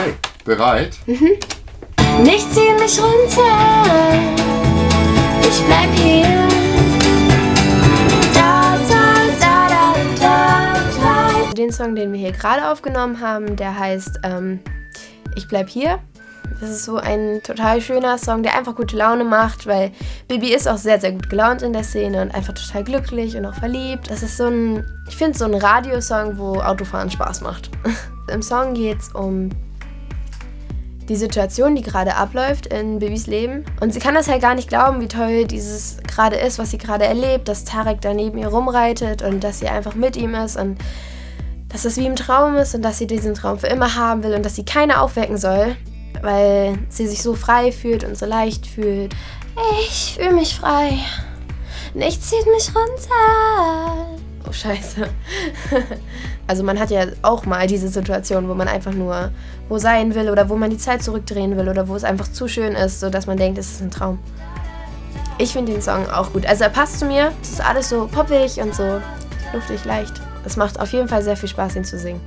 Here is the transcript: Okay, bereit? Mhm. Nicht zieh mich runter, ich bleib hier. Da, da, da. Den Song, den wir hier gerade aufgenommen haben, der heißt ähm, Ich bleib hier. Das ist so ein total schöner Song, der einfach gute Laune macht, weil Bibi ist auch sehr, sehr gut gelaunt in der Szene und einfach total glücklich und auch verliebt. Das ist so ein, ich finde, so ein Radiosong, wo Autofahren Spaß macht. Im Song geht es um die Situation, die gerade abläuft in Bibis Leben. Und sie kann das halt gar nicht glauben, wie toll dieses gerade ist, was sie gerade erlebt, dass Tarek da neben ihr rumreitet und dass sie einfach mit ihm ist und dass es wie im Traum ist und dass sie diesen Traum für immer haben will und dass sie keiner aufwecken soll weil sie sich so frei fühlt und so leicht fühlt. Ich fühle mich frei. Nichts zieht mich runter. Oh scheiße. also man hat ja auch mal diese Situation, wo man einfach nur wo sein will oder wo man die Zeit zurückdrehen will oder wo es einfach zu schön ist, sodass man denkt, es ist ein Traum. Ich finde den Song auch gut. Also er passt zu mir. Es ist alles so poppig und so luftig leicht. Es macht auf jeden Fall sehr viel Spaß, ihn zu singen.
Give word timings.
Okay, 0.00 0.14
bereit? 0.46 0.96
Mhm. 1.04 1.36
Nicht 2.22 2.50
zieh 2.54 2.72
mich 2.78 2.98
runter, 2.98 4.14
ich 5.42 5.60
bleib 5.66 5.90
hier. 5.94 6.48
Da, 8.32 8.78
da, 8.88 9.94
da. 11.00 11.52
Den 11.52 11.70
Song, 11.70 11.94
den 11.94 12.14
wir 12.14 12.18
hier 12.18 12.32
gerade 12.32 12.70
aufgenommen 12.70 13.20
haben, 13.20 13.56
der 13.56 13.78
heißt 13.78 14.20
ähm, 14.22 14.60
Ich 15.36 15.46
bleib 15.48 15.68
hier. 15.68 15.98
Das 16.60 16.70
ist 16.70 16.86
so 16.86 16.96
ein 16.96 17.42
total 17.42 17.82
schöner 17.82 18.16
Song, 18.16 18.42
der 18.42 18.56
einfach 18.56 18.74
gute 18.74 18.96
Laune 18.96 19.24
macht, 19.24 19.66
weil 19.66 19.92
Bibi 20.28 20.54
ist 20.54 20.66
auch 20.66 20.78
sehr, 20.78 20.98
sehr 20.98 21.12
gut 21.12 21.28
gelaunt 21.28 21.60
in 21.60 21.74
der 21.74 21.84
Szene 21.84 22.22
und 22.22 22.34
einfach 22.34 22.54
total 22.54 22.84
glücklich 22.84 23.36
und 23.36 23.44
auch 23.44 23.54
verliebt. 23.54 24.10
Das 24.10 24.22
ist 24.22 24.38
so 24.38 24.46
ein, 24.46 24.82
ich 25.08 25.16
finde, 25.16 25.36
so 25.36 25.44
ein 25.44 25.54
Radiosong, 25.54 26.38
wo 26.38 26.54
Autofahren 26.54 27.10
Spaß 27.10 27.42
macht. 27.42 27.70
Im 28.32 28.40
Song 28.40 28.72
geht 28.72 29.00
es 29.00 29.08
um 29.14 29.50
die 31.10 31.16
Situation, 31.16 31.74
die 31.74 31.82
gerade 31.82 32.16
abläuft 32.16 32.68
in 32.68 33.00
Bibis 33.00 33.26
Leben. 33.26 33.66
Und 33.80 33.92
sie 33.92 34.00
kann 34.00 34.14
das 34.14 34.28
halt 34.28 34.40
gar 34.40 34.54
nicht 34.54 34.68
glauben, 34.68 35.02
wie 35.02 35.08
toll 35.08 35.44
dieses 35.44 35.98
gerade 36.08 36.36
ist, 36.36 36.58
was 36.58 36.70
sie 36.70 36.78
gerade 36.78 37.04
erlebt, 37.04 37.48
dass 37.48 37.64
Tarek 37.64 38.00
da 38.00 38.14
neben 38.14 38.38
ihr 38.38 38.48
rumreitet 38.48 39.20
und 39.20 39.44
dass 39.44 39.58
sie 39.58 39.68
einfach 39.68 39.94
mit 39.94 40.16
ihm 40.16 40.34
ist 40.34 40.56
und 40.56 40.78
dass 41.68 41.84
es 41.84 41.98
wie 41.98 42.06
im 42.06 42.16
Traum 42.16 42.56
ist 42.56 42.74
und 42.74 42.80
dass 42.82 42.96
sie 42.96 43.06
diesen 43.06 43.34
Traum 43.34 43.58
für 43.58 43.66
immer 43.66 43.94
haben 43.94 44.22
will 44.22 44.32
und 44.32 44.46
dass 44.46 44.56
sie 44.56 44.64
keiner 44.64 45.02
aufwecken 45.02 45.36
soll 45.36 45.76
weil 46.22 46.78
sie 46.88 47.06
sich 47.06 47.22
so 47.22 47.34
frei 47.34 47.72
fühlt 47.72 48.04
und 48.04 48.16
so 48.16 48.26
leicht 48.26 48.66
fühlt. 48.66 49.14
Ich 49.82 50.14
fühle 50.16 50.32
mich 50.32 50.54
frei. 50.54 50.98
Nichts 51.94 52.30
zieht 52.30 52.46
mich 52.46 52.68
runter. 52.74 54.18
Oh 54.50 54.52
scheiße. 54.52 55.08
also 56.48 56.64
man 56.64 56.80
hat 56.80 56.90
ja 56.90 57.06
auch 57.22 57.46
mal 57.46 57.68
diese 57.68 57.86
Situation, 57.86 58.48
wo 58.48 58.54
man 58.54 58.66
einfach 58.66 58.92
nur 58.92 59.30
wo 59.68 59.78
sein 59.78 60.12
will 60.16 60.28
oder 60.28 60.48
wo 60.48 60.56
man 60.56 60.70
die 60.70 60.76
Zeit 60.76 61.04
zurückdrehen 61.04 61.56
will 61.56 61.68
oder 61.68 61.86
wo 61.86 61.94
es 61.94 62.02
einfach 62.02 62.26
zu 62.26 62.48
schön 62.48 62.72
ist, 62.72 62.98
sodass 62.98 63.28
man 63.28 63.36
denkt, 63.36 63.58
es 63.58 63.70
ist 63.70 63.80
ein 63.80 63.92
Traum. 63.92 64.18
Ich 65.38 65.52
finde 65.52 65.70
den 65.70 65.80
Song 65.80 66.10
auch 66.10 66.32
gut. 66.32 66.46
Also 66.46 66.64
er 66.64 66.70
passt 66.70 66.98
zu 66.98 67.04
mir. 67.04 67.30
Es 67.40 67.50
ist 67.50 67.64
alles 67.64 67.88
so 67.90 68.08
poppig 68.08 68.60
und 68.60 68.74
so 68.74 69.00
luftig 69.52 69.84
leicht. 69.84 70.14
Es 70.44 70.56
macht 70.56 70.80
auf 70.80 70.92
jeden 70.92 71.06
Fall 71.06 71.22
sehr 71.22 71.36
viel 71.36 71.48
Spaß, 71.48 71.76
ihn 71.76 71.84
zu 71.84 71.96
singen. 71.96 72.20